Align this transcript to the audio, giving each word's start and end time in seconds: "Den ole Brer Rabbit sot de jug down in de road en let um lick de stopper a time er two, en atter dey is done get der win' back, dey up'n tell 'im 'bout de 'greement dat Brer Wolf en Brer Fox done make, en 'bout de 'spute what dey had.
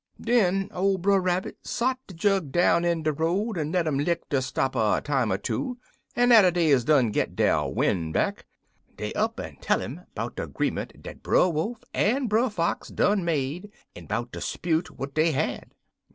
"Den 0.19 0.67
ole 0.73 0.97
Brer 0.97 1.21
Rabbit 1.21 1.59
sot 1.61 1.99
de 2.07 2.15
jug 2.15 2.51
down 2.51 2.83
in 2.83 3.03
de 3.03 3.13
road 3.13 3.55
en 3.55 3.71
let 3.71 3.85
um 3.87 3.99
lick 3.99 4.27
de 4.29 4.41
stopper 4.41 4.97
a 4.97 4.99
time 4.99 5.31
er 5.31 5.37
two, 5.37 5.77
en 6.15 6.31
atter 6.31 6.49
dey 6.49 6.69
is 6.71 6.83
done 6.83 7.11
get 7.11 7.35
der 7.35 7.67
win' 7.69 8.11
back, 8.11 8.47
dey 8.97 9.13
up'n 9.13 9.57
tell 9.61 9.79
'im 9.79 10.01
'bout 10.15 10.35
de 10.37 10.47
'greement 10.47 10.91
dat 11.03 11.21
Brer 11.21 11.49
Wolf 11.51 11.83
en 11.93 12.25
Brer 12.25 12.49
Fox 12.49 12.87
done 12.89 13.23
make, 13.23 13.71
en 13.95 14.07
'bout 14.07 14.31
de 14.31 14.41
'spute 14.41 14.89
what 14.97 15.13
dey 15.13 15.33
had. 15.33 15.71